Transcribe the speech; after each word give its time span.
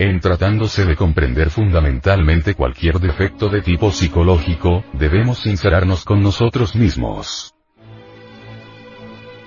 En 0.00 0.18
tratándose 0.18 0.86
de 0.86 0.96
comprender 0.96 1.50
fundamentalmente 1.50 2.54
cualquier 2.54 2.98
defecto 3.00 3.50
de 3.50 3.60
tipo 3.60 3.90
psicológico, 3.92 4.82
debemos 4.94 5.40
sincerarnos 5.40 6.06
con 6.06 6.22
nosotros 6.22 6.74
mismos. 6.74 7.54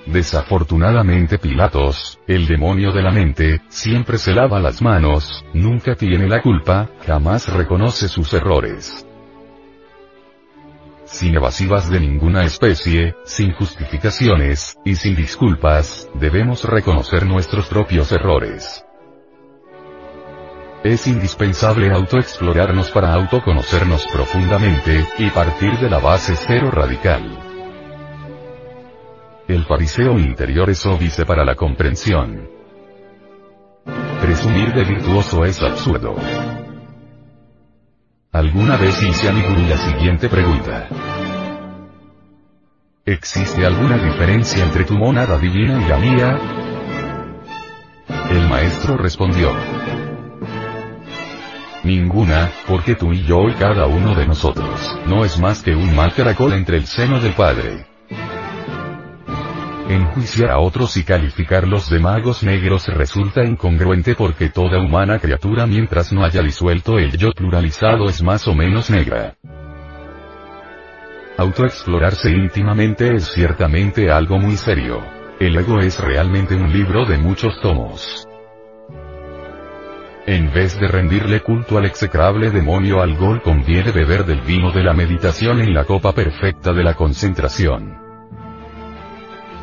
Desafortunadamente 0.05 1.39
Pilatos, 1.39 2.19
el 2.27 2.45
demonio 2.45 2.91
de 2.91 3.01
la 3.01 3.09
mente, 3.09 3.61
siempre 3.67 4.19
se 4.19 4.31
lava 4.31 4.59
las 4.59 4.79
manos, 4.79 5.43
nunca 5.55 5.95
tiene 5.95 6.27
la 6.27 6.43
culpa, 6.43 6.87
jamás 7.03 7.51
reconoce 7.51 8.07
sus 8.07 8.31
errores. 8.35 9.07
Sin 11.05 11.33
evasivas 11.33 11.89
de 11.89 11.99
ninguna 11.99 12.43
especie, 12.43 13.15
sin 13.25 13.53
justificaciones, 13.53 14.77
y 14.85 14.93
sin 14.93 15.15
disculpas, 15.15 16.11
debemos 16.13 16.63
reconocer 16.63 17.25
nuestros 17.25 17.65
propios 17.65 18.11
errores. 18.11 18.85
Es 20.83 21.07
indispensable 21.07 21.89
autoexplorarnos 21.93 22.91
para 22.91 23.13
autoconocernos 23.13 24.05
profundamente, 24.07 25.07
y 25.17 25.29
partir 25.29 25.79
de 25.79 25.89
la 25.89 25.99
base 25.99 26.35
cero 26.35 26.71
radical. 26.71 27.39
El 29.47 29.63
fariseo 29.63 30.19
interior 30.19 30.69
es 30.69 30.85
óbice 30.85 31.25
para 31.25 31.45
la 31.45 31.55
comprensión. 31.55 32.49
Presumir 34.19 34.73
de 34.73 34.83
virtuoso 34.83 35.45
es 35.45 35.61
absurdo. 35.63 36.17
Alguna 38.33 38.75
vez 38.75 39.01
hice 39.03 39.29
a 39.29 39.31
mi 39.31 39.41
la 39.69 39.77
siguiente 39.77 40.27
pregunta. 40.27 40.89
¿Existe 43.05 43.65
alguna 43.65 43.97
diferencia 43.97 44.63
entre 44.63 44.83
tu 44.83 44.95
monada 44.95 45.37
divina 45.37 45.81
y 45.81 45.89
la 45.89 45.97
mía? 45.97 46.39
El 48.29 48.49
maestro 48.49 48.97
respondió. 48.97 49.53
Ninguna, 51.83 52.49
porque 52.65 52.95
tú 52.95 53.11
y 53.11 53.23
yo 53.23 53.49
y 53.49 53.53
cada 53.53 53.87
uno 53.87 54.15
de 54.15 54.25
nosotros, 54.25 54.97
no 55.05 55.25
es 55.25 55.37
más 55.39 55.61
que 55.61 55.75
un 55.75 55.93
mal 55.93 56.13
caracol 56.13 56.53
entre 56.53 56.77
el 56.77 56.85
seno 56.85 57.19
del 57.19 57.33
Padre. 57.33 57.85
Enjuiciar 59.89 60.51
a 60.51 60.59
otros 60.59 60.95
y 60.95 61.03
calificarlos 61.03 61.89
de 61.89 61.99
magos 61.99 62.41
negros 62.41 62.87
resulta 62.87 63.43
incongruente 63.43 64.15
porque 64.15 64.49
toda 64.49 64.79
humana 64.79 65.19
criatura 65.19 65.67
mientras 65.67 66.13
no 66.13 66.23
haya 66.23 66.41
disuelto 66.41 66.97
el 66.97 67.17
yo 67.17 67.31
pluralizado 67.33 68.07
es 68.07 68.23
más 68.23 68.47
o 68.47 68.55
menos 68.55 68.89
negra. 68.89 69.35
Autoexplorarse 71.37 72.31
íntimamente 72.31 73.13
es 73.13 73.25
ciertamente 73.25 74.09
algo 74.09 74.39
muy 74.39 74.55
serio. 74.55 75.01
El 75.39 75.57
ego 75.57 75.79
es 75.79 75.99
realmente 75.99 76.55
un 76.55 76.71
libro 76.71 77.05
de 77.05 77.17
muchos 77.17 77.59
tomos. 77.59 78.25
En 80.25 80.53
vez 80.53 80.79
de 80.79 80.87
rendirle 80.87 81.41
culto 81.41 81.77
al 81.77 81.85
execrable 81.85 82.49
demonio 82.49 83.01
Algol 83.01 83.41
conviene 83.41 83.91
beber 83.91 84.25
del 84.25 84.39
vino 84.39 84.71
de 84.71 84.81
la 84.81 84.93
meditación 84.93 85.59
en 85.59 85.73
la 85.73 85.83
copa 85.83 86.13
perfecta 86.13 86.71
de 86.71 86.81
la 86.81 86.93
concentración. 86.93 87.97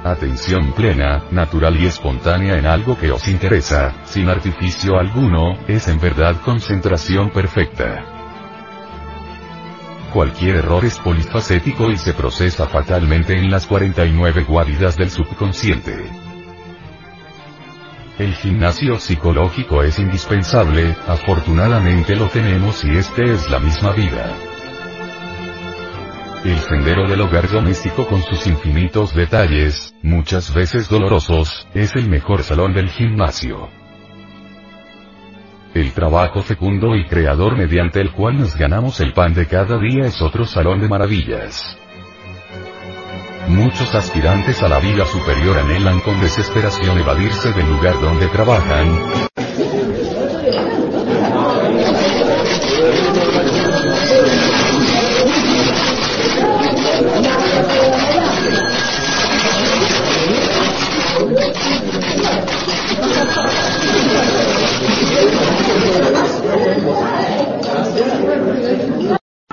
Atención 0.04 0.72
plena, 0.72 1.24
natural 1.30 1.80
y 1.80 1.86
espontánea 1.86 2.58
en 2.58 2.66
algo 2.66 2.98
que 2.98 3.10
os 3.10 3.26
interesa, 3.28 3.94
sin 4.04 4.28
artificio 4.28 4.98
alguno, 4.98 5.58
es 5.66 5.88
en 5.88 5.98
verdad 5.98 6.36
concentración 6.44 7.30
perfecta. 7.30 8.04
Cualquier 10.12 10.56
error 10.56 10.84
es 10.84 10.98
polifacético 10.98 11.90
y 11.90 11.96
se 11.96 12.12
procesa 12.12 12.66
fatalmente 12.66 13.32
en 13.32 13.50
las 13.50 13.66
49 13.66 14.44
guaridas 14.44 14.96
del 14.96 15.08
subconsciente. 15.08 16.29
El 18.20 18.34
gimnasio 18.34 19.00
psicológico 19.00 19.82
es 19.82 19.98
indispensable, 19.98 20.94
afortunadamente 21.08 22.14
lo 22.14 22.28
tenemos 22.28 22.84
y 22.84 22.98
este 22.98 23.32
es 23.32 23.48
la 23.48 23.58
misma 23.58 23.92
vida. 23.92 24.36
El 26.44 26.58
sendero 26.58 27.08
del 27.08 27.22
hogar 27.22 27.48
doméstico 27.48 28.06
con 28.06 28.22
sus 28.22 28.46
infinitos 28.46 29.14
detalles, 29.14 29.94
muchas 30.02 30.52
veces 30.52 30.90
dolorosos, 30.90 31.66
es 31.72 31.96
el 31.96 32.10
mejor 32.10 32.42
salón 32.42 32.74
del 32.74 32.90
gimnasio. 32.90 33.70
El 35.72 35.90
trabajo 35.92 36.42
fecundo 36.42 36.96
y 36.96 37.06
creador 37.06 37.56
mediante 37.56 38.02
el 38.02 38.12
cual 38.12 38.38
nos 38.38 38.54
ganamos 38.54 39.00
el 39.00 39.14
pan 39.14 39.32
de 39.32 39.46
cada 39.46 39.78
día 39.78 40.04
es 40.04 40.20
otro 40.20 40.44
salón 40.44 40.82
de 40.82 40.88
maravillas. 40.88 41.78
Muchos 43.50 43.92
aspirantes 43.96 44.62
a 44.62 44.68
la 44.68 44.78
vida 44.78 45.04
superior 45.04 45.58
anhelan 45.58 46.00
con 46.00 46.20
desesperación 46.20 46.98
evadirse 46.98 47.52
del 47.52 47.68
lugar 47.68 48.00
donde 48.00 48.28
trabajan. 48.28 48.86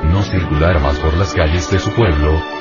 No 0.03 0.23
circular 0.23 0.79
más 0.81 0.99
por 0.99 1.17
las 1.17 1.33
calles 1.33 1.69
de 1.71 1.79
su 1.79 1.91
pueblo, 1.93 2.56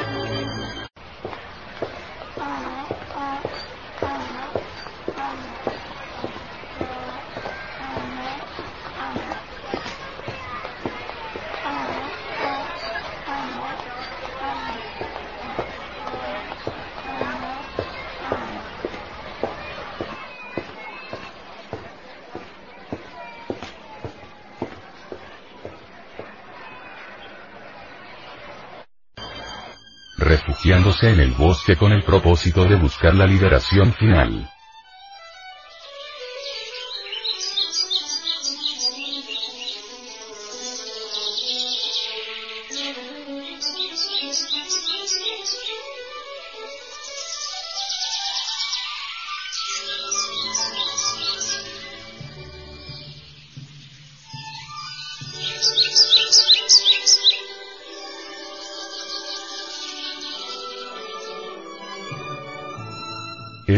refugiándose 30.67 31.11
en 31.11 31.21
el 31.21 31.31
bosque 31.31 31.77
con 31.77 31.93
el 31.93 32.03
propósito 32.03 32.65
de 32.65 32.75
buscar 32.75 33.15
la 33.15 33.25
liberación 33.25 33.93
final. 33.93 34.51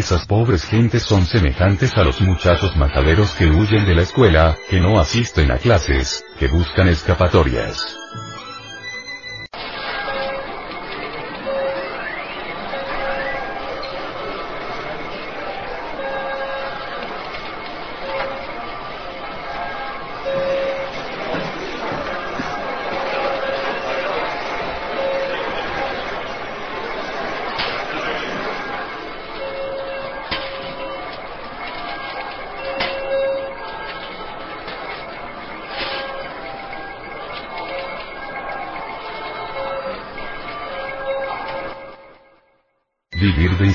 Esas 0.08 0.26
pobres 0.26 0.64
gentes 0.64 1.02
son 1.02 1.26
semejantes 1.26 1.94
a 1.99 2.02
los 2.02 2.22
muchachos 2.22 2.75
mataderos 2.78 3.32
que 3.32 3.44
huyen 3.44 3.84
de 3.84 3.94
la 3.94 4.00
escuela, 4.00 4.56
que 4.70 4.81
no 4.81 4.99
asisten 4.99 5.50
a 5.50 5.58
clases, 5.58 6.25
que 6.38 6.49
buscan 6.49 6.88
escapatorias. 6.88 7.97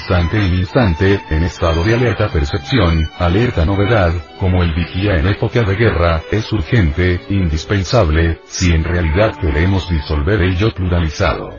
Instante 0.04 0.38
en 0.38 0.54
instante, 0.56 1.22
en 1.30 1.44
estado 1.44 1.82
de 1.82 1.96
alerta 1.96 2.28
percepción, 2.28 3.10
alerta 3.20 3.64
novedad, 3.64 4.12
como 4.38 4.62
el 4.62 4.74
vigía 4.74 5.16
en 5.16 5.28
época 5.28 5.62
de 5.62 5.76
guerra, 5.78 6.22
es 6.30 6.52
urgente, 6.52 7.22
indispensable, 7.30 8.42
si 8.44 8.74
en 8.74 8.84
realidad 8.84 9.38
queremos 9.40 9.90
disolver 9.90 10.42
ello 10.42 10.74
pluralizado. 10.74 11.58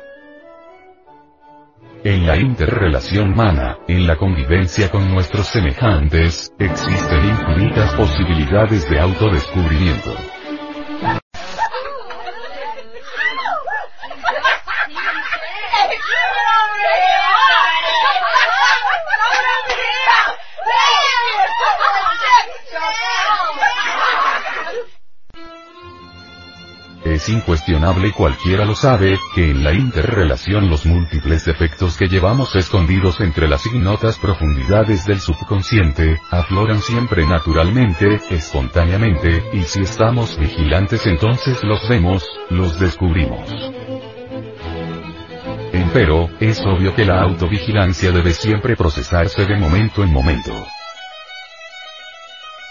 En 2.04 2.26
la 2.26 2.36
interrelación 2.36 3.32
humana, 3.32 3.78
en 3.88 4.06
la 4.06 4.16
convivencia 4.16 4.90
con 4.90 5.10
nuestros 5.10 5.46
semejantes, 5.46 6.52
existen 6.58 7.24
infinitas 7.24 7.94
posibilidades 7.94 8.90
de 8.90 9.00
autodescubrimiento. 9.00 10.33
Es 27.24 27.30
incuestionable 27.30 28.12
cualquiera 28.12 28.66
lo 28.66 28.74
sabe, 28.74 29.18
que 29.34 29.48
en 29.48 29.64
la 29.64 29.72
interrelación 29.72 30.68
los 30.68 30.84
múltiples 30.84 31.46
defectos 31.46 31.96
que 31.96 32.06
llevamos 32.06 32.54
escondidos 32.54 33.18
entre 33.20 33.48
las 33.48 33.64
ignotas 33.64 34.18
profundidades 34.18 35.06
del 35.06 35.20
subconsciente, 35.20 36.20
afloran 36.30 36.82
siempre 36.82 37.26
naturalmente, 37.26 38.20
espontáneamente, 38.28 39.42
y 39.54 39.62
si 39.62 39.80
estamos 39.80 40.36
vigilantes 40.38 41.06
entonces 41.06 41.64
los 41.64 41.88
vemos, 41.88 42.22
los 42.50 42.78
descubrimos. 42.78 43.48
Empero, 45.72 46.28
es 46.40 46.60
obvio 46.60 46.94
que 46.94 47.06
la 47.06 47.22
autovigilancia 47.22 48.10
debe 48.10 48.34
siempre 48.34 48.76
procesarse 48.76 49.46
de 49.46 49.56
momento 49.56 50.04
en 50.04 50.12
momento 50.12 50.52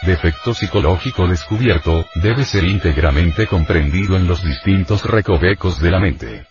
defecto 0.06 0.54
psicológico 0.54 1.28
descubierto, 1.28 2.06
debe 2.16 2.46
ser 2.46 2.64
íntegramente 2.64 3.48
comprendido 3.48 4.16
en 4.16 4.28
los 4.28 4.44
distintos 4.44 5.06
recovecos 5.06 5.80
de 5.80 5.92
la 5.92 6.00
mente. 6.00 6.48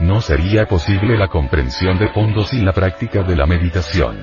No 0.00 0.20
sería 0.20 0.66
posible 0.66 1.16
la 1.16 1.28
comprensión 1.28 1.98
de 1.98 2.08
fondo 2.08 2.44
sin 2.44 2.64
la 2.64 2.72
práctica 2.72 3.22
de 3.22 3.36
la 3.36 3.46
meditación. 3.46 4.16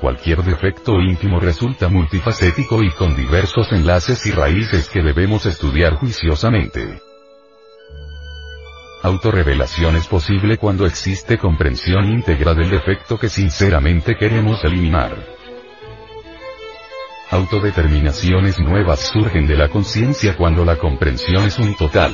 Cualquier 0.00 0.42
defecto 0.42 0.98
íntimo 1.00 1.40
resulta 1.40 1.88
multifacético 1.88 2.82
y 2.82 2.90
con 2.90 3.14
diversos 3.14 3.70
enlaces 3.72 4.24
y 4.26 4.30
raíces 4.30 4.88
que 4.88 5.02
debemos 5.02 5.44
estudiar 5.44 5.96
juiciosamente. 5.96 7.09
Autorrevelación 9.02 9.96
es 9.96 10.06
posible 10.06 10.58
cuando 10.58 10.84
existe 10.84 11.38
comprensión 11.38 12.10
íntegra 12.10 12.52
del 12.52 12.68
defecto 12.68 13.18
que 13.18 13.30
sinceramente 13.30 14.14
queremos 14.14 14.62
eliminar. 14.62 15.16
Autodeterminaciones 17.30 18.58
nuevas 18.58 19.00
surgen 19.00 19.46
de 19.46 19.56
la 19.56 19.68
conciencia 19.68 20.36
cuando 20.36 20.66
la 20.66 20.76
comprensión 20.76 21.44
es 21.44 21.58
un 21.58 21.74
total. 21.76 22.12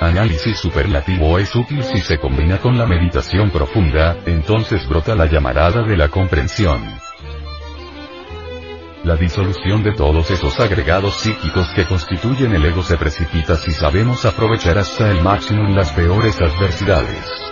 Análisis 0.00 0.58
superlativo 0.58 1.38
es 1.38 1.54
útil 1.54 1.84
si 1.84 1.98
se 2.00 2.18
combina 2.18 2.58
con 2.58 2.76
la 2.76 2.86
meditación 2.86 3.50
profunda, 3.50 4.16
entonces 4.26 4.86
brota 4.88 5.14
la 5.14 5.26
llamarada 5.26 5.82
de 5.82 5.96
la 5.96 6.08
comprensión. 6.08 7.05
La 9.06 9.14
disolución 9.14 9.84
de 9.84 9.92
todos 9.92 10.28
esos 10.32 10.58
agregados 10.58 11.14
psíquicos 11.20 11.68
que 11.76 11.86
constituyen 11.86 12.52
el 12.56 12.64
ego 12.64 12.82
se 12.82 12.96
precipita 12.96 13.54
si 13.54 13.70
sabemos 13.70 14.24
aprovechar 14.24 14.78
hasta 14.78 15.12
el 15.12 15.22
máximo 15.22 15.62
las 15.68 15.92
peores 15.92 16.36
adversidades. 16.40 17.46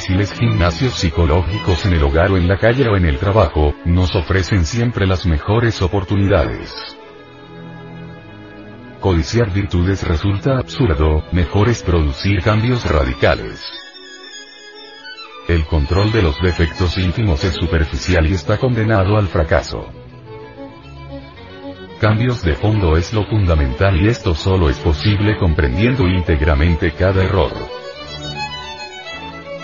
Difíciles 0.00 0.32
gimnasios 0.32 0.94
psicológicos 0.94 1.84
en 1.84 1.92
el 1.92 2.02
hogar 2.02 2.30
o 2.30 2.38
en 2.38 2.48
la 2.48 2.56
calle 2.56 2.88
o 2.88 2.96
en 2.96 3.04
el 3.04 3.18
trabajo, 3.18 3.74
nos 3.84 4.14
ofrecen 4.14 4.64
siempre 4.64 5.06
las 5.06 5.26
mejores 5.26 5.82
oportunidades. 5.82 6.72
Codiciar 8.98 9.52
virtudes 9.52 10.02
resulta 10.08 10.58
absurdo, 10.58 11.24
mejor 11.32 11.68
es 11.68 11.82
producir 11.82 12.40
cambios 12.40 12.90
radicales. 12.90 13.62
El 15.48 15.66
control 15.66 16.12
de 16.12 16.22
los 16.22 16.40
defectos 16.40 16.96
íntimos 16.96 17.44
es 17.44 17.52
superficial 17.52 18.26
y 18.26 18.32
está 18.32 18.56
condenado 18.56 19.18
al 19.18 19.28
fracaso. 19.28 19.92
Cambios 22.00 22.42
de 22.42 22.54
fondo 22.54 22.96
es 22.96 23.12
lo 23.12 23.26
fundamental 23.26 24.00
y 24.00 24.08
esto 24.08 24.34
solo 24.34 24.70
es 24.70 24.78
posible 24.78 25.36
comprendiendo 25.36 26.08
íntegramente 26.08 26.92
cada 26.92 27.22
error 27.22 27.79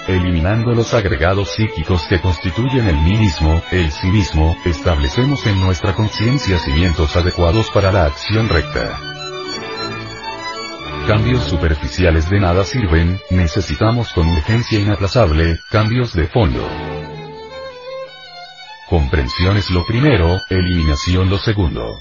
eliminando 0.08 0.72
los 0.72 0.94
agregados 0.94 1.50
psíquicos 1.54 2.06
que 2.08 2.20
constituyen 2.20 2.86
el 2.86 2.96
mismo, 2.96 3.62
el 3.72 3.90
sí 3.90 4.08
mismo, 4.08 4.56
establecemos 4.64 5.46
en 5.46 5.60
nuestra 5.60 5.94
conciencia 5.94 6.58
cimientos 6.58 7.16
adecuados 7.16 7.70
para 7.70 7.92
la 7.92 8.06
acción 8.06 8.48
recta. 8.48 8.98
Cambios 11.06 11.44
superficiales 11.44 12.28
de 12.30 12.40
nada 12.40 12.64
sirven, 12.64 13.20
necesitamos 13.30 14.12
con 14.12 14.28
urgencia 14.28 14.80
inaplazable, 14.80 15.60
cambios 15.70 16.12
de 16.12 16.26
fondo. 16.26 16.68
Comprensión 18.88 19.56
es 19.56 19.70
lo 19.70 19.84
primero, 19.86 20.40
eliminación 20.50 21.30
lo 21.30 21.38
segundo. 21.38 22.00